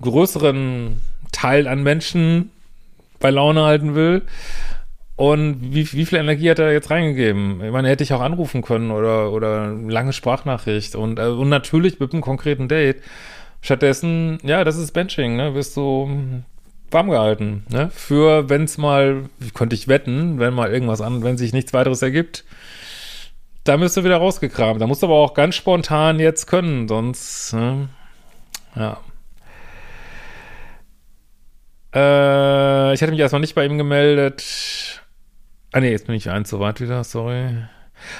größeren 0.02 1.00
Teil 1.32 1.68
an 1.68 1.82
Menschen 1.82 2.50
bei 3.18 3.30
Laune 3.30 3.62
halten 3.62 3.94
will. 3.94 4.22
Und 5.16 5.72
wie, 5.72 5.90
wie 5.92 6.04
viel 6.04 6.18
Energie 6.18 6.50
hat 6.50 6.58
er 6.58 6.72
jetzt 6.72 6.90
reingegeben? 6.90 7.64
Ich 7.64 7.70
meine, 7.70 7.88
hätte 7.88 8.02
ich 8.02 8.12
auch 8.12 8.20
anrufen 8.20 8.62
können 8.62 8.90
oder, 8.90 9.30
oder 9.32 9.68
lange 9.68 10.12
Sprachnachricht 10.12 10.96
und, 10.96 11.18
äh, 11.18 11.26
und 11.26 11.48
natürlich 11.48 12.00
mit 12.00 12.12
einem 12.12 12.22
konkreten 12.22 12.68
Date. 12.68 13.00
Stattdessen, 13.62 14.38
ja, 14.42 14.64
das 14.64 14.76
ist 14.76 14.92
Benching, 14.92 15.36
ne? 15.36 15.54
Wirst 15.54 15.76
du 15.76 16.42
warm 16.94 17.10
gehalten, 17.10 17.66
ne? 17.70 17.90
Für, 17.90 18.48
wenn 18.48 18.64
es 18.64 18.78
mal, 18.78 19.24
könnte 19.52 19.74
ich 19.74 19.88
wetten, 19.88 20.38
wenn 20.38 20.54
mal 20.54 20.72
irgendwas 20.72 21.00
an, 21.00 21.22
wenn 21.22 21.36
sich 21.36 21.52
nichts 21.52 21.74
weiteres 21.74 22.00
ergibt, 22.00 22.44
da 23.64 23.76
müsst 23.76 23.96
ihr 23.96 24.04
wieder 24.04 24.16
rausgekramt. 24.16 24.80
Da 24.80 24.86
musst 24.86 25.02
du 25.02 25.06
aber 25.06 25.16
auch 25.16 25.34
ganz 25.34 25.54
spontan 25.54 26.20
jetzt 26.20 26.46
können, 26.46 26.88
sonst, 26.88 27.52
ne? 27.52 27.88
Ja. 28.76 28.98
Äh, 31.94 32.94
ich 32.94 33.02
hatte 33.02 33.12
mich 33.12 33.20
erstmal 33.20 33.40
nicht 33.40 33.54
bei 33.54 33.64
ihm 33.64 33.78
gemeldet. 33.78 35.02
Ah 35.72 35.80
nee, 35.80 35.90
jetzt 35.90 36.06
bin 36.06 36.14
ich 36.14 36.30
eins 36.30 36.50
so 36.50 36.60
weit 36.60 36.80
wieder, 36.80 37.04
sorry. 37.04 37.48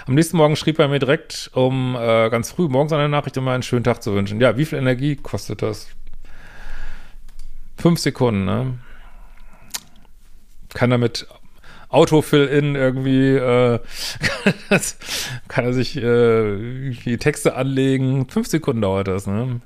Am 0.07 0.14
nächsten 0.14 0.37
Morgen 0.37 0.57
schrieb 0.57 0.78
er 0.78 0.88
mir 0.88 0.99
direkt 0.99 1.50
um 1.54 1.97
äh, 1.97 2.31
ganz 2.31 2.52
früh 2.52 2.69
morgens 2.69 2.93
eine 2.93 3.09
Nachricht, 3.09 3.37
um 3.37 3.45
mir 3.45 3.52
einen 3.52 3.62
schönen 3.62 3.85
Tag 3.85 4.02
zu 4.02 4.14
wünschen. 4.14 4.40
Ja, 4.40 4.57
wie 4.57 4.64
viel 4.64 4.78
Energie 4.78 5.16
kostet 5.16 5.62
das? 5.62 5.88
Fünf 7.85 8.00
Sekunden, 8.00 8.47
ne? 8.47 8.79
Kann 10.73 10.88
damit 10.88 11.26
Autofill-In 11.91 12.76
irgendwie, 12.76 13.35
äh, 13.35 13.79
kann, 15.49 15.67
er 15.67 15.75
sich 15.75 15.95
äh, 15.99 16.93
die 17.05 17.19
Texte 17.19 17.57
anlegen. 17.57 18.26
Fünf 18.31 18.47
Sekunden 18.47 18.81
dauert 18.81 19.09
das, 19.09 19.26
ne? 19.26 19.61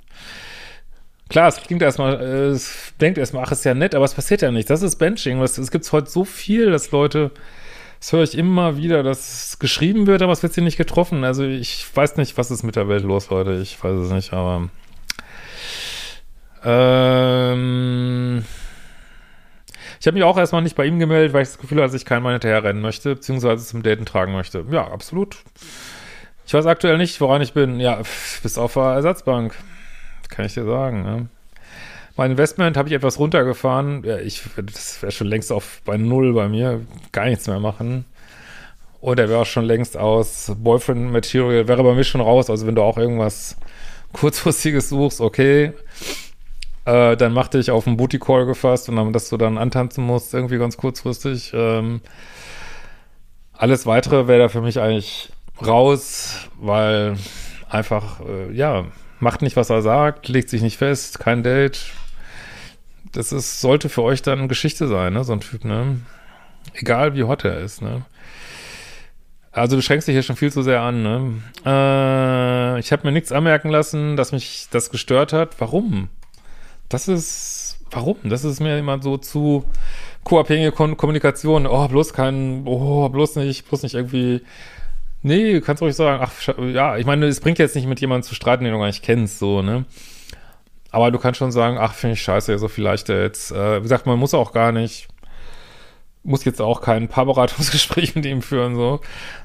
Klar, 1.28 1.46
es 1.46 1.58
klingt 1.58 1.80
erstmal, 1.80 2.20
äh, 2.20 2.48
es 2.48 2.92
denkt 3.00 3.18
erstmal, 3.18 3.44
ach, 3.44 3.52
ist 3.52 3.64
ja 3.64 3.74
nett, 3.74 3.94
aber 3.94 4.04
es 4.04 4.14
passiert 4.14 4.42
ja 4.42 4.50
nicht. 4.50 4.68
Das 4.68 4.82
ist 4.82 4.96
Benching. 4.96 5.40
Es, 5.40 5.56
es 5.56 5.70
gibt 5.70 5.92
heute 5.92 6.10
so 6.10 6.24
viel, 6.24 6.72
dass 6.72 6.90
Leute, 6.90 7.30
das 8.00 8.12
höre 8.12 8.24
ich 8.24 8.36
immer 8.36 8.76
wieder, 8.76 9.04
dass 9.04 9.60
geschrieben 9.60 10.08
wird, 10.08 10.22
aber 10.22 10.32
es 10.32 10.42
wird 10.42 10.54
sie 10.54 10.60
nicht 10.60 10.76
getroffen. 10.76 11.22
Also 11.22 11.44
ich 11.44 11.86
weiß 11.94 12.16
nicht, 12.16 12.36
was 12.36 12.50
ist 12.50 12.64
mit 12.64 12.74
der 12.74 12.88
Welt 12.88 13.04
los, 13.04 13.30
Leute. 13.30 13.60
Ich 13.62 13.80
weiß 13.80 13.96
es 13.96 14.10
nicht, 14.10 14.32
aber 14.32 14.70
ich 16.60 16.64
habe 20.08 20.16
mich 20.16 20.24
auch 20.24 20.36
erstmal 20.36 20.62
nicht 20.62 20.74
bei 20.74 20.86
ihm 20.86 20.98
gemeldet, 20.98 21.32
weil 21.32 21.42
ich 21.42 21.48
das 21.48 21.58
Gefühl 21.58 21.78
hatte, 21.78 21.92
dass 21.92 22.00
ich 22.00 22.04
keinen 22.04 22.22
Mann 22.22 22.32
hinterherrennen 22.32 22.82
möchte, 22.82 23.14
beziehungsweise 23.14 23.64
zum 23.64 23.82
Daten 23.82 24.04
tragen 24.04 24.32
möchte. 24.32 24.64
Ja, 24.70 24.88
absolut. 24.88 25.36
Ich 26.46 26.54
weiß 26.54 26.66
aktuell 26.66 26.98
nicht, 26.98 27.20
woran 27.20 27.42
ich 27.42 27.52
bin. 27.52 27.78
Ja, 27.78 28.00
bis 28.42 28.58
auf 28.58 28.74
der 28.74 28.82
Ersatzbank. 28.82 29.54
Kann 30.28 30.46
ich 30.46 30.54
dir 30.54 30.64
sagen. 30.64 31.02
Ne? 31.02 31.28
Mein 32.16 32.32
Investment 32.32 32.76
habe 32.76 32.88
ich 32.88 32.94
etwas 32.94 33.18
runtergefahren. 33.18 34.02
Ja, 34.04 34.18
ich, 34.18 34.42
das 34.56 35.00
wäre 35.02 35.12
schon 35.12 35.28
längst 35.28 35.52
auf 35.52 35.82
bei 35.84 35.96
Null 35.96 36.32
bei 36.32 36.48
mir. 36.48 36.80
Gar 37.12 37.26
nichts 37.26 37.46
mehr 37.46 37.60
machen. 37.60 38.04
Und 39.00 39.20
er 39.20 39.28
wäre 39.28 39.40
auch 39.40 39.46
schon 39.46 39.64
längst 39.64 39.96
aus 39.96 40.52
Boyfriend 40.56 41.12
Material, 41.12 41.68
wäre 41.68 41.84
bei 41.84 41.94
mir 41.94 42.04
schon 42.04 42.20
raus. 42.20 42.50
Also 42.50 42.66
wenn 42.66 42.74
du 42.74 42.82
auch 42.82 42.98
irgendwas 42.98 43.56
kurzfristiges 44.12 44.88
suchst, 44.88 45.20
okay. 45.20 45.72
Äh, 46.88 47.18
dann 47.18 47.34
machte 47.34 47.58
ich 47.58 47.70
auf 47.70 47.86
einen 47.86 47.98
Booty 47.98 48.18
Call 48.18 48.46
gefasst 48.46 48.88
und 48.88 48.96
dann, 48.96 49.12
dass 49.12 49.28
du 49.28 49.36
dann 49.36 49.58
antanzen 49.58 50.04
musst, 50.04 50.32
irgendwie 50.32 50.56
ganz 50.56 50.78
kurzfristig. 50.78 51.52
Ähm, 51.52 52.00
alles 53.52 53.84
weitere 53.84 54.26
wäre 54.26 54.38
da 54.38 54.48
für 54.48 54.62
mich 54.62 54.80
eigentlich 54.80 55.30
raus, 55.64 56.48
weil 56.58 57.18
einfach, 57.68 58.20
äh, 58.20 58.50
ja, 58.54 58.86
macht 59.20 59.42
nicht, 59.42 59.54
was 59.56 59.68
er 59.68 59.82
sagt, 59.82 60.28
legt 60.28 60.48
sich 60.48 60.62
nicht 60.62 60.78
fest, 60.78 61.20
kein 61.20 61.42
Date. 61.42 61.92
Das 63.12 63.32
ist, 63.32 63.60
sollte 63.60 63.90
für 63.90 64.02
euch 64.02 64.22
dann 64.22 64.48
Geschichte 64.48 64.88
sein, 64.88 65.12
ne, 65.12 65.24
so 65.24 65.34
ein 65.34 65.40
Typ, 65.40 65.66
ne? 65.66 66.00
Egal 66.72 67.14
wie 67.14 67.24
hot 67.24 67.44
er 67.44 67.58
ist, 67.58 67.82
ne? 67.82 68.06
Also 69.52 69.76
du 69.76 69.82
schränkst 69.82 70.08
dich 70.08 70.14
hier 70.14 70.22
schon 70.22 70.36
viel 70.36 70.52
zu 70.52 70.62
sehr 70.62 70.80
an, 70.80 71.02
ne? 71.02 71.42
Äh, 71.66 72.80
ich 72.80 72.92
habe 72.92 73.06
mir 73.06 73.12
nichts 73.12 73.30
anmerken 73.30 73.68
lassen, 73.68 74.16
dass 74.16 74.32
mich 74.32 74.68
das 74.70 74.88
gestört 74.88 75.34
hat. 75.34 75.60
Warum? 75.60 76.08
Das 76.88 77.08
ist, 77.08 77.78
warum? 77.90 78.16
Das 78.24 78.44
ist 78.44 78.60
mir 78.60 78.78
immer 78.78 79.02
so 79.02 79.16
zu 79.18 79.64
co-abhängige 80.24 80.72
Kommunikation. 80.72 81.66
Oh, 81.66 81.88
bloß 81.88 82.12
kein, 82.12 82.62
oh, 82.66 83.08
bloß 83.08 83.36
nicht, 83.36 83.68
bloß 83.68 83.82
nicht 83.82 83.94
irgendwie 83.94 84.42
Nee, 85.22 85.60
kannst 85.60 85.82
ruhig 85.82 85.96
sagen, 85.96 86.22
ach, 86.22 86.32
ja, 86.72 86.96
ich 86.96 87.04
meine, 87.04 87.26
es 87.26 87.40
bringt 87.40 87.58
jetzt 87.58 87.74
nicht 87.74 87.88
mit 87.88 88.00
jemandem 88.00 88.28
zu 88.28 88.34
streiten, 88.34 88.64
den 88.64 88.72
du 88.72 88.78
gar 88.78 88.86
nicht 88.86 89.02
kennst, 89.02 89.38
so, 89.40 89.62
ne? 89.62 89.84
Aber 90.90 91.10
du 91.10 91.18
kannst 91.18 91.38
schon 91.38 91.52
sagen, 91.52 91.76
ach, 91.78 91.94
finde 91.94 92.14
ich 92.14 92.22
scheiße, 92.22 92.56
so 92.58 92.68
vielleicht 92.68 93.08
jetzt. 93.08 93.50
Äh, 93.50 93.78
wie 93.78 93.82
gesagt, 93.82 94.06
man 94.06 94.18
muss 94.18 94.32
auch 94.32 94.52
gar 94.52 94.72
nicht, 94.72 95.08
muss 96.22 96.44
jetzt 96.44 96.60
auch 96.62 96.80
kein 96.80 97.08
Paarberatungsgespräch 97.08 98.14
mit 98.14 98.26
ihm 98.26 98.42
führen, 98.42 98.76
so, 98.76 99.00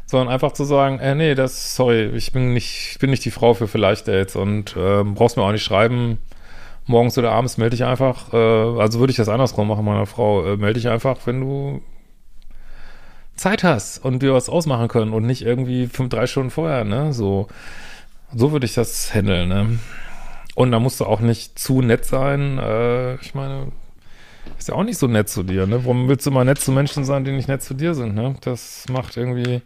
sondern 0.06 0.30
einfach 0.30 0.54
zu 0.54 0.64
sagen, 0.64 1.00
äh, 1.00 1.16
nee, 1.16 1.36
das, 1.36 1.76
sorry, 1.76 2.12
ich 2.16 2.32
bin 2.32 2.54
nicht, 2.54 2.92
ich 2.92 3.00
bin 3.00 3.10
nicht 3.10 3.26
die 3.26 3.32
Frau 3.32 3.56
für 3.56 3.68
vielleicht 3.68 4.08
Dates 4.08 4.36
und 4.36 4.78
äh, 4.78 5.04
brauchst 5.04 5.38
mir 5.38 5.44
auch 5.44 5.52
nicht 5.52 5.64
schreiben, 5.64 6.20
morgens 6.86 7.18
oder 7.18 7.32
abends 7.32 7.58
melde 7.58 7.76
dich 7.76 7.86
einfach, 7.86 8.34
äh, 8.34 8.38
also 8.38 9.00
würde 9.00 9.12
ich 9.12 9.18
das 9.18 9.30
andersrum 9.30 9.68
machen, 9.68 9.86
meiner 9.86 10.06
Frau, 10.06 10.46
äh, 10.46 10.58
melde 10.58 10.80
dich 10.80 10.90
einfach, 10.90 11.18
wenn 11.26 11.42
du 11.42 11.82
Zeit 13.36 13.64
hast 13.64 14.04
und 14.04 14.22
wir 14.22 14.34
was 14.34 14.50
ausmachen 14.50 14.88
können 14.88 15.14
und 15.14 15.26
nicht 15.26 15.42
irgendwie 15.42 15.88
fünf, 15.88 16.10
drei 16.10 16.28
Stunden 16.28 16.52
vorher, 16.52 16.84
ne? 16.84 17.14
So, 17.14 17.48
so 18.34 18.52
würde 18.52 18.66
ich 18.66 18.74
das 18.74 19.14
handeln, 19.14 19.50
ne? 19.50 19.80
Und 20.56 20.72
da 20.72 20.80
musst 20.80 21.00
du 21.00 21.06
auch 21.06 21.20
nicht 21.20 21.58
zu 21.58 21.82
nett 21.82 22.06
sein. 22.06 22.60
Äh, 22.60 23.16
ich 23.16 23.34
meine, 23.34 23.72
ist 24.60 24.68
ja 24.68 24.76
auch 24.76 24.84
nicht 24.84 24.98
so 24.98 25.08
nett 25.08 25.30
zu 25.30 25.44
dir, 25.44 25.66
ne? 25.66 25.84
Warum 25.84 26.08
willst 26.08 26.26
du 26.26 26.32
mal 26.32 26.46
nett 26.46 26.60
zu 26.60 26.72
Menschen 26.72 27.06
sein, 27.06 27.24
die 27.24 27.32
nicht 27.32 27.48
nett 27.48 27.64
zu 27.64 27.74
dir 27.74 27.96
sind, 27.96 28.14
ne? 28.14 28.36
Das 28.42 28.86
macht 28.90 29.18
irgendwie 29.18 29.62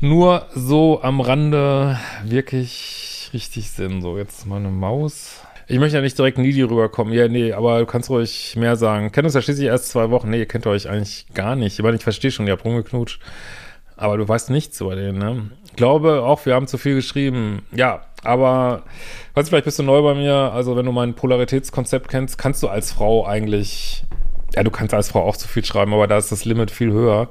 nur 0.00 0.46
so 0.54 1.02
am 1.02 1.20
Rande 1.20 1.98
wirklich 2.24 3.30
richtig 3.32 3.70
Sinn. 3.70 4.02
So, 4.02 4.18
jetzt 4.18 4.46
meine 4.46 4.70
Maus. 4.70 5.40
Ich 5.70 5.78
möchte 5.78 5.98
ja 5.98 6.02
nicht 6.02 6.18
direkt 6.18 6.36
needy 6.36 6.62
rüberkommen. 6.62 7.12
Ja, 7.12 7.28
nee, 7.28 7.52
aber 7.52 7.78
du 7.78 7.86
kannst 7.86 8.10
ruhig 8.10 8.56
mehr 8.56 8.74
sagen. 8.74 9.12
Kennt 9.12 9.24
uns 9.24 9.34
ja 9.34 9.40
schließlich 9.40 9.68
erst 9.68 9.88
zwei 9.88 10.10
Wochen. 10.10 10.28
Nee, 10.28 10.40
ihr 10.40 10.46
kennt 10.46 10.66
euch 10.66 10.88
eigentlich 10.88 11.26
gar 11.32 11.54
nicht. 11.54 11.78
Ich 11.78 11.84
meine, 11.84 11.96
ich 11.96 12.02
verstehe 12.02 12.32
schon, 12.32 12.48
ihr 12.48 12.54
habt 12.54 12.64
rumgeknutscht. 12.64 13.20
Aber 13.96 14.16
du 14.16 14.26
weißt 14.26 14.50
nichts 14.50 14.80
über 14.80 14.96
den, 14.96 15.18
ne? 15.18 15.52
Ich 15.66 15.74
glaube 15.74 16.22
auch, 16.22 16.44
wir 16.44 16.56
haben 16.56 16.66
zu 16.66 16.76
viel 16.76 16.96
geschrieben. 16.96 17.62
Ja, 17.70 18.00
aber, 18.24 18.82
weißt 19.34 19.46
du, 19.46 19.50
vielleicht 19.50 19.66
bist 19.66 19.78
du 19.78 19.84
neu 19.84 20.02
bei 20.02 20.14
mir. 20.14 20.34
Also, 20.34 20.74
wenn 20.74 20.86
du 20.86 20.90
mein 20.90 21.14
Polaritätskonzept 21.14 22.08
kennst, 22.08 22.36
kannst 22.36 22.64
du 22.64 22.68
als 22.68 22.90
Frau 22.90 23.24
eigentlich, 23.24 24.02
ja, 24.56 24.64
du 24.64 24.72
kannst 24.72 24.92
als 24.92 25.10
Frau 25.10 25.22
auch 25.22 25.36
zu 25.36 25.46
viel 25.46 25.64
schreiben, 25.64 25.94
aber 25.94 26.08
da 26.08 26.18
ist 26.18 26.32
das 26.32 26.44
Limit 26.44 26.72
viel 26.72 26.90
höher. 26.90 27.28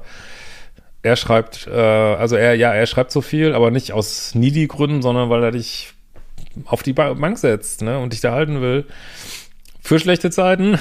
Er 1.02 1.16
schreibt, 1.16 1.66
äh, 1.66 1.78
also 1.78 2.36
er, 2.36 2.54
ja, 2.54 2.72
er 2.72 2.86
schreibt 2.86 3.10
zu 3.10 3.20
viel, 3.20 3.54
aber 3.54 3.70
nicht 3.70 3.92
aus 3.92 4.34
needy 4.34 4.66
Gründen, 4.66 5.02
sondern 5.02 5.28
weil 5.28 5.44
er 5.44 5.50
dich 5.50 5.92
auf 6.64 6.82
die 6.82 6.92
Bank 6.92 7.38
setzt 7.38 7.82
ne, 7.82 7.98
und 7.98 8.12
dich 8.12 8.20
da 8.20 8.32
halten 8.32 8.60
will. 8.60 8.86
Für 9.82 9.98
schlechte 9.98 10.30
Zeiten, 10.30 10.78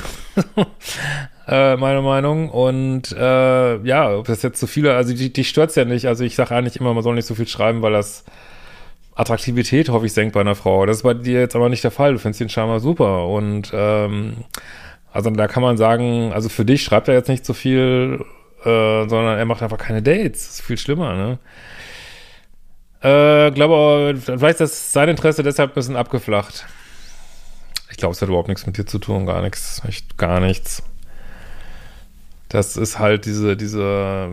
äh, 1.47 1.77
meine 1.77 2.01
Meinung. 2.01 2.49
Und 2.49 3.11
äh, 3.13 3.77
ja, 3.83 4.15
ob 4.15 4.27
das 4.27 4.41
jetzt 4.41 4.59
so 4.59 4.67
viele, 4.67 4.95
also 4.95 5.13
die, 5.13 5.31
die 5.31 5.43
stört 5.45 5.75
ja 5.75 5.85
nicht. 5.85 6.05
Also 6.05 6.23
ich 6.23 6.35
sage 6.35 6.53
eigentlich 6.55 6.77
immer, 6.77 6.93
man 6.93 7.03
soll 7.03 7.15
nicht 7.15 7.25
so 7.25 7.35
viel 7.35 7.47
schreiben, 7.47 7.81
weil 7.81 7.93
das 7.93 8.25
Attraktivität, 9.15 9.89
hoffe 9.89 10.05
ich, 10.05 10.13
senkt 10.13 10.33
bei 10.33 10.41
einer 10.41 10.55
Frau. 10.55 10.85
Das 10.85 10.97
ist 10.97 11.03
bei 11.03 11.13
dir 11.13 11.39
jetzt 11.39 11.55
aber 11.55 11.69
nicht 11.69 11.83
der 11.83 11.91
Fall. 11.91 12.13
Du 12.13 12.19
findest 12.19 12.41
den 12.41 12.49
Charme 12.49 12.79
super. 12.79 13.27
Und 13.27 13.71
ähm, 13.73 14.43
also 15.11 15.29
da 15.29 15.47
kann 15.47 15.63
man 15.63 15.77
sagen, 15.77 16.31
also 16.33 16.49
für 16.49 16.65
dich 16.65 16.83
schreibt 16.83 17.07
er 17.07 17.15
jetzt 17.15 17.29
nicht 17.29 17.45
so 17.45 17.53
viel, 17.53 18.23
äh, 18.63 19.07
sondern 19.07 19.37
er 19.37 19.45
macht 19.45 19.63
einfach 19.63 19.77
keine 19.77 20.01
Dates. 20.01 20.45
Das 20.45 20.59
ist 20.59 20.61
viel 20.61 20.77
schlimmer, 20.77 21.15
ne? 21.15 21.39
Äh, 23.01 23.51
glaube, 23.51 24.15
vielleicht 24.17 24.59
ist 24.59 24.91
sein 24.91 25.09
Interesse 25.09 25.43
deshalb 25.43 25.71
ein 25.71 25.75
bisschen 25.75 25.95
abgeflacht. 25.95 26.65
Ich 27.89 27.97
glaube, 27.97 28.13
es 28.13 28.21
hat 28.21 28.27
überhaupt 28.27 28.49
nichts 28.49 28.65
mit 28.65 28.77
dir 28.77 28.85
zu 28.85 28.99
tun, 28.99 29.25
gar 29.25 29.41
nichts, 29.41 29.81
echt 29.87 30.17
gar 30.17 30.39
nichts. 30.39 30.83
Das 32.49 32.77
ist 32.77 32.99
halt 32.99 33.25
diese, 33.25 33.55
diese, 33.55 34.29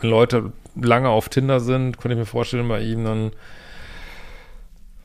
Leute 0.00 0.52
lange 0.74 1.08
auf 1.08 1.28
Tinder 1.28 1.60
sind, 1.60 1.98
könnte 1.98 2.14
ich 2.14 2.18
mir 2.18 2.26
vorstellen 2.26 2.68
bei 2.68 2.80
ihm, 2.80 3.04
dann 3.04 3.32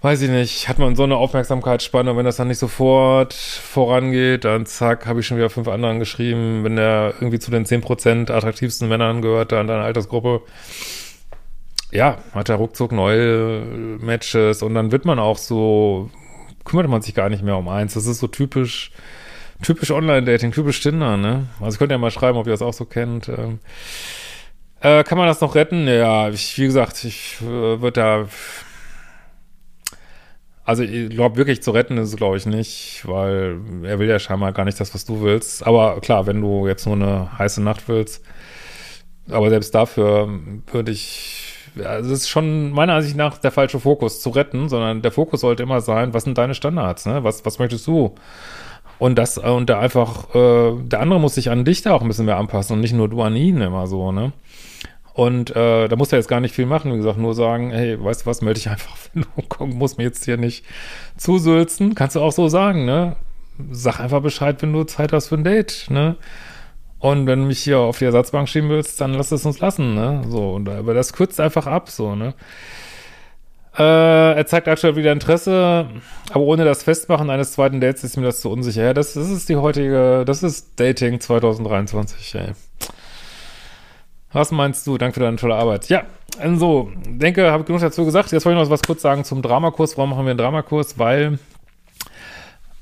weiß 0.01 0.21
ich 0.21 0.29
nicht, 0.29 0.69
hat 0.69 0.77
man 0.77 0.95
so 0.95 1.03
eine 1.03 1.17
Aufmerksamkeitsspanne 1.17 2.11
und 2.11 2.17
wenn 2.17 2.25
das 2.25 2.35
dann 2.35 2.47
nicht 2.47 2.59
sofort 2.59 3.33
vorangeht, 3.33 4.45
dann 4.45 4.65
zack, 4.65 5.07
habe 5.07 5.19
ich 5.19 5.27
schon 5.27 5.37
wieder 5.37 5.49
fünf 5.49 5.67
anderen 5.67 5.99
geschrieben, 5.99 6.63
wenn 6.63 6.75
der 6.75 7.15
irgendwie 7.15 7.39
zu 7.39 7.49
den 7.49 7.65
10% 7.65 8.31
attraktivsten 8.31 8.87
Männern 8.87 9.21
gehört, 9.21 9.51
da 9.51 9.61
in 9.61 9.67
deiner 9.67 9.83
Altersgruppe, 9.83 10.41
ja, 11.95 12.17
hat 12.33 12.49
er 12.49 12.55
ruckzuck 12.55 12.91
neue 12.91 13.61
Matches 13.99 14.61
und 14.61 14.73
dann 14.75 14.91
wird 14.91 15.05
man 15.05 15.19
auch 15.19 15.37
so, 15.37 16.09
kümmert 16.65 16.89
man 16.89 17.01
sich 17.01 17.15
gar 17.15 17.29
nicht 17.29 17.43
mehr 17.43 17.57
um 17.57 17.69
eins. 17.69 17.93
Das 17.93 18.05
ist 18.05 18.19
so 18.19 18.27
typisch, 18.27 18.91
typisch 19.63 19.91
Online-Dating, 19.91 20.51
typisch 20.51 20.81
Tinder, 20.81 21.17
ne? 21.17 21.47
Also 21.61 21.77
könnt 21.77 21.91
ihr 21.91 21.97
mal 21.97 22.11
schreiben, 22.11 22.37
ob 22.37 22.47
ihr 22.47 22.53
das 22.53 22.61
auch 22.61 22.73
so 22.73 22.85
kennt. 22.85 23.29
Ähm, 23.29 23.59
äh, 24.81 25.03
kann 25.03 25.17
man 25.17 25.27
das 25.27 25.41
noch 25.41 25.55
retten? 25.55 25.87
Ja, 25.87 26.29
ich, 26.29 26.57
wie 26.57 26.65
gesagt, 26.65 27.03
ich 27.05 27.37
äh, 27.41 27.81
würde 27.81 27.91
da, 27.91 28.27
also 30.65 30.83
ich 30.83 31.09
glaube 31.09 31.37
wirklich 31.37 31.63
zu 31.63 31.71
retten 31.71 31.97
ist 31.97 32.09
es 32.09 32.17
glaube 32.17 32.37
ich 32.37 32.45
nicht, 32.45 33.03
weil 33.05 33.59
er 33.83 33.99
will 33.99 34.09
ja 34.09 34.19
scheinbar 34.19 34.51
gar 34.51 34.65
nicht 34.65 34.79
das, 34.79 34.93
was 34.93 35.05
du 35.05 35.21
willst. 35.21 35.65
Aber 35.65 36.01
klar, 36.01 36.27
wenn 36.27 36.41
du 36.41 36.67
jetzt 36.67 36.85
nur 36.85 36.95
eine 36.95 37.37
heiße 37.37 37.61
Nacht 37.61 37.87
willst, 37.87 38.23
aber 39.29 39.49
selbst 39.49 39.73
dafür 39.73 40.29
würde 40.71 40.91
ich 40.91 41.44
also 41.83 42.13
es 42.13 42.21
ist 42.21 42.29
schon 42.29 42.71
meiner 42.71 42.93
Ansicht 42.93 43.15
nach 43.15 43.37
der 43.37 43.51
falsche 43.51 43.79
Fokus 43.79 44.21
zu 44.21 44.29
retten, 44.29 44.69
sondern 44.69 45.01
der 45.01 45.11
Fokus 45.11 45.41
sollte 45.41 45.63
immer 45.63 45.81
sein, 45.81 46.13
was 46.13 46.23
sind 46.23 46.37
deine 46.37 46.53
Standards, 46.53 47.05
ne? 47.05 47.23
Was, 47.23 47.45
was 47.45 47.59
möchtest 47.59 47.87
du? 47.87 48.15
Und 48.97 49.17
das, 49.17 49.37
äh, 49.37 49.41
und 49.41 49.69
da 49.69 49.79
einfach, 49.79 50.33
äh, 50.35 50.73
der 50.83 51.01
andere 51.01 51.19
muss 51.19 51.35
sich 51.35 51.49
an 51.49 51.65
dich 51.65 51.81
da 51.81 51.93
auch 51.93 52.01
ein 52.01 52.07
bisschen 52.07 52.25
mehr 52.25 52.37
anpassen 52.37 52.75
und 52.75 52.81
nicht 52.81 52.93
nur 52.93 53.09
du 53.09 53.21
an 53.21 53.35
ihn 53.35 53.61
immer 53.61 53.87
so, 53.87 54.11
ne? 54.11 54.31
Und 55.13 55.55
äh, 55.55 55.87
da 55.87 55.95
muss 55.95 56.11
er 56.11 56.17
jetzt 56.19 56.27
gar 56.27 56.41
nicht 56.41 56.53
viel 56.53 56.65
machen, 56.65 56.91
wie 56.91 56.97
gesagt, 56.97 57.17
nur 57.17 57.33
sagen, 57.33 57.71
hey, 57.71 58.03
weißt 58.03 58.23
du 58.23 58.25
was, 58.25 58.41
melde 58.41 58.59
dich 58.59 58.69
einfach, 58.69 58.95
wenn 59.13 59.23
du 59.23 59.29
komm, 59.47 59.71
musst 59.71 59.97
mir 59.97 60.03
jetzt 60.03 60.25
hier 60.25 60.37
nicht 60.37 60.65
zusülzen. 61.17 61.95
Kannst 61.95 62.15
du 62.15 62.21
auch 62.21 62.33
so 62.33 62.49
sagen, 62.49 62.85
ne? 62.85 63.15
sag 63.71 63.99
einfach 63.99 64.21
Bescheid, 64.21 64.61
wenn 64.61 64.73
du 64.73 64.83
Zeit 64.83 65.13
hast 65.13 65.27
für 65.27 65.35
ein 65.35 65.43
Date, 65.43 65.87
ne? 65.89 66.15
Und 67.05 67.27
wenn 67.27 67.41
du 67.41 67.45
mich 67.45 67.59
hier 67.59 67.77
auf 67.77 67.99
die 67.99 68.05
Ersatzbank 68.05 68.49
schieben 68.49 68.67
willst, 68.67 68.99
dann 68.99 69.13
lass 69.13 69.31
es 69.31 69.45
uns 69.45 69.59
lassen, 69.59 69.93
ne? 69.93 70.23
So, 70.27 70.53
und, 70.53 70.67
aber 70.67 70.95
das 70.95 71.13
kürzt 71.13 71.39
einfach 71.39 71.67
ab, 71.67 71.87
so, 71.87 72.15
ne? 72.15 72.33
Äh, 73.77 74.33
er 74.33 74.45
zeigt 74.47 74.67
aktuell 74.67 74.95
wieder 74.95 75.11
Interesse, 75.11 75.87
aber 76.31 76.43
ohne 76.43 76.65
das 76.65 76.81
Festmachen 76.81 77.29
eines 77.29 77.51
zweiten 77.51 77.79
Dates 77.79 78.03
ist 78.03 78.17
mir 78.17 78.23
das 78.23 78.41
zu 78.41 78.49
unsicher. 78.49 78.85
Ja, 78.85 78.93
das, 78.95 79.13
das 79.13 79.29
ist 79.29 79.47
die 79.49 79.55
heutige, 79.55 80.23
das 80.25 80.41
ist 80.41 80.79
Dating 80.79 81.19
2023, 81.19 82.35
ey. 82.35 82.53
Was 84.31 84.49
meinst 84.49 84.87
du? 84.87 84.97
Danke 84.97 85.13
für 85.13 85.19
deine 85.19 85.37
tolle 85.37 85.53
Arbeit. 85.53 85.87
Ja, 85.89 86.05
so, 86.37 86.41
also, 86.41 86.91
denke, 87.05 87.51
habe 87.51 87.65
genug 87.65 87.81
dazu 87.81 88.03
gesagt. 88.03 88.31
Jetzt 88.31 88.45
wollte 88.47 88.59
ich 88.59 88.65
noch 88.65 88.71
was 88.71 88.81
kurz 88.81 89.03
sagen 89.03 89.23
zum 89.23 89.43
Dramakurs. 89.43 89.95
Warum 89.95 90.09
machen 90.09 90.25
wir 90.25 90.31
einen 90.31 90.39
Dramakurs? 90.39 90.97
Weil, 90.97 91.37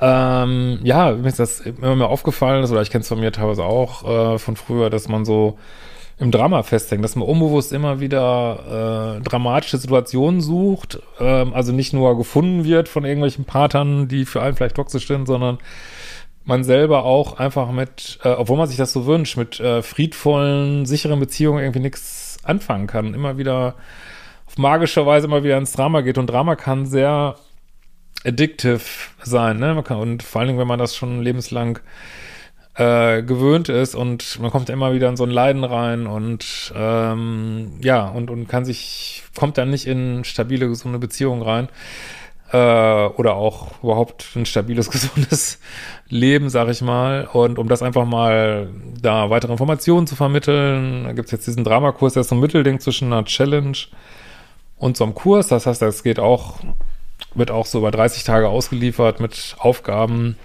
ähm, 0.03 0.79
ja, 0.83 1.13
mir 1.13 1.29
ist 1.29 1.39
das 1.39 1.62
immer 1.62 1.95
mehr 1.95 2.10
aufgefallen, 2.10 2.69
oder 2.69 2.81
ich 2.81 2.91
kenne 2.91 3.03
es 3.03 3.07
von 3.07 3.22
mir 3.22 3.31
teilweise 3.31 3.63
auch 3.63 4.33
äh, 4.33 4.38
von 4.38 4.57
früher, 4.57 4.89
dass 4.89 5.07
man 5.07 5.24
so 5.24 5.57
im 6.19 6.29
Drama 6.29 6.62
festhängt, 6.63 7.05
dass 7.05 7.15
man 7.15 7.25
unbewusst 7.25 7.72
immer 7.72 8.01
wieder 8.01 9.17
äh, 9.17 9.22
dramatische 9.22 9.77
Situationen 9.77 10.41
sucht, 10.41 11.00
ähm, 11.22 11.53
also 11.53 11.72
nicht 11.72 11.93
nur 11.93 12.17
gefunden 12.17 12.65
wird 12.65 12.89
von 12.89 13.05
irgendwelchen 13.05 13.45
Partnern, 13.45 14.10
die 14.10 14.25
für 14.25 14.41
einen 14.41 14.57
vielleicht 14.57 14.75
toxisch 14.75 15.07
sind, 15.07 15.25
sondern 15.25 15.60
man 16.43 16.65
selber 16.65 17.05
auch 17.05 17.39
einfach 17.39 17.72
mit, 17.72 18.19
äh, 18.25 18.29
obwohl 18.29 18.57
man 18.57 18.67
sich 18.67 18.77
das 18.77 18.91
so 18.91 19.05
wünscht, 19.05 19.38
mit 19.38 19.62
äh, 19.62 19.81
friedvollen, 19.81 20.86
sicheren 20.86 21.22
Beziehungen 21.22 21.63
irgendwie 21.63 21.79
nichts 21.79 22.39
anfangen 22.43 22.88
kann. 22.88 23.13
Immer 23.13 23.38
wieder 23.38 23.75
auf 24.48 24.57
magische 24.57 25.05
Weise 25.05 25.27
immer 25.27 25.45
wieder 25.45 25.57
ins 25.57 25.72
Drama 25.72 26.01
geht. 26.01 26.17
Und 26.17 26.27
Drama 26.27 26.57
kann 26.57 26.86
sehr 26.86 27.38
addictive 28.25 28.82
sein, 29.24 29.60
ne? 29.60 29.74
Man 29.74 29.84
kann, 29.84 29.98
und 29.98 30.24
vor 30.24 30.39
allen 30.39 30.50
Dingen, 30.50 30.60
wenn 30.60 30.68
man 30.68 30.80
das 30.80 30.96
schon 30.96 31.22
lebenslang 31.22 31.80
äh, 32.75 33.22
gewöhnt 33.22 33.70
ist 33.70 33.96
und 33.96 34.39
man 34.39 34.50
kommt 34.51 34.70
immer 34.70 34.94
wieder 34.94 35.10
in 35.10 35.18
so 35.18 35.24
ein 35.24 35.30
Leiden 35.30 35.63
rein 35.63 36.08
und 36.08 36.74
ähm, 36.75 37.74
ja, 37.82 38.08
und, 38.08 38.30
und 38.32 38.48
kann 38.48 38.65
sich, 38.65 39.24
kommt 39.36 39.58
dann 39.58 39.70
nicht 39.70 39.86
in 39.86 40.24
stabile, 40.24 40.68
gesunde 40.68 40.98
Beziehungen 40.98 41.44
rein 41.44 41.70
äh, 42.53 42.58
oder 42.58 43.36
auch 43.36 43.84
überhaupt 43.84 44.27
ein 44.36 44.46
stabiles, 44.46 44.89
gesundes 44.92 45.60
Leben, 46.08 46.50
sag 46.50 46.70
ich 46.70 46.82
mal. 46.82 47.27
Und 47.32 47.60
um 47.60 47.68
das 47.68 47.82
einfach 47.82 48.06
mal 48.06 48.70
da 49.01 49.30
weitere 49.30 49.51
Informationen 49.51 50.08
zu 50.08 50.15
vermitteln, 50.15 51.03
da 51.06 51.13
gibt's 51.13 51.32
jetzt 51.32 51.48
diesen 51.48 51.63
Dramakurs, 51.63 52.13
der 52.13 52.22
ist 52.22 52.30
so 52.30 52.36
ein 52.36 52.42
Mittelding 52.42 52.80
zwischen 52.80 53.12
einer 53.12 53.25
Challenge 53.25 53.77
und 54.77 54.96
so 54.96 55.03
einem 55.03 55.15
Kurs. 55.15 55.48
Das 55.48 55.65
heißt, 55.65 55.82
das 55.82 56.03
geht 56.03 56.20
auch, 56.20 56.60
wird 57.36 57.52
auch 57.52 57.66
so 57.66 57.80
über 57.80 57.92
30 57.92 58.24
Tage 58.24 58.50
ausgeliefert 58.50 59.20
mit 59.20 59.56
Aufgaben, 59.60 60.38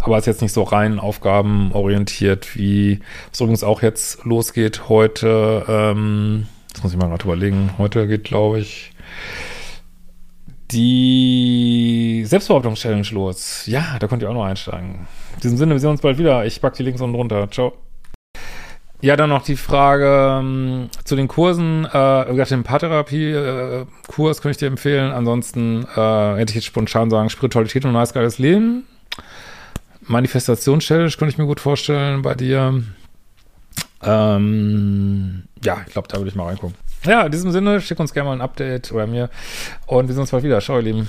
aber 0.00 0.18
ist 0.18 0.26
jetzt 0.26 0.42
nicht 0.42 0.52
so 0.52 0.62
rein 0.62 0.98
aufgabenorientiert, 0.98 2.56
wie 2.56 3.00
es 3.32 3.40
übrigens 3.40 3.64
auch 3.64 3.82
jetzt 3.82 4.24
losgeht 4.24 4.88
heute. 4.88 5.64
Ähm, 5.68 6.46
das 6.72 6.82
muss 6.82 6.92
ich 6.92 6.98
mal 6.98 7.08
gerade 7.08 7.24
überlegen. 7.24 7.70
Heute 7.78 8.06
geht, 8.06 8.24
glaube 8.24 8.60
ich, 8.60 8.92
die 10.70 12.24
Selbstbehauptungs-Challenge 12.26 13.08
los. 13.12 13.66
Ja, 13.66 13.98
da 13.98 14.06
könnt 14.06 14.22
ihr 14.22 14.30
auch 14.30 14.34
noch 14.34 14.44
einsteigen. 14.44 15.06
In 15.36 15.40
diesem 15.42 15.56
Sinne, 15.56 15.74
wir 15.74 15.80
sehen 15.80 15.90
uns 15.90 16.02
bald 16.02 16.18
wieder. 16.18 16.44
Ich 16.44 16.60
packe 16.60 16.76
die 16.76 16.82
Links 16.82 17.00
unten 17.00 17.16
runter. 17.16 17.50
Ciao. 17.50 17.72
Ja, 19.00 19.16
dann 19.16 19.30
noch 19.30 19.42
die 19.42 19.56
Frage 19.56 20.38
ähm, 20.40 20.90
zu 21.04 21.14
den 21.14 21.28
Kursen. 21.28 21.84
Äh, 21.84 22.44
den 22.46 22.64
Paartherapie-Kurs 22.64 24.38
äh, 24.38 24.42
könnte 24.42 24.50
ich 24.50 24.56
dir 24.56 24.66
empfehlen. 24.66 25.12
Ansonsten 25.12 25.84
äh, 25.84 26.34
hätte 26.36 26.50
ich 26.50 26.56
jetzt 26.56 26.64
spontan 26.64 27.08
sagen, 27.08 27.30
Spiritualität 27.30 27.84
und 27.84 27.92
ein 27.92 27.94
nice 27.94 28.12
geiles 28.12 28.38
Leben. 28.38 28.86
Manifestations-Challenge 30.02 31.12
könnte 31.12 31.32
ich 31.32 31.38
mir 31.38 31.46
gut 31.46 31.60
vorstellen 31.60 32.22
bei 32.22 32.34
dir. 32.34 32.82
Ähm, 34.02 35.44
ja, 35.62 35.78
ich 35.86 35.92
glaube, 35.92 36.08
da 36.08 36.16
würde 36.18 36.30
ich 36.30 36.34
mal 36.34 36.46
reingucken. 36.46 36.76
Ja, 37.04 37.22
in 37.22 37.32
diesem 37.32 37.52
Sinne, 37.52 37.80
schick 37.80 38.00
uns 38.00 38.12
gerne 38.12 38.30
mal 38.30 38.34
ein 38.34 38.40
Update 38.40 38.90
oder 38.90 39.06
mir 39.06 39.30
und 39.86 40.08
wir 40.08 40.14
sehen 40.14 40.22
uns 40.22 40.32
bald 40.32 40.42
wieder. 40.42 40.60
Ciao, 40.60 40.78
ihr 40.78 40.82
Lieben. 40.82 41.08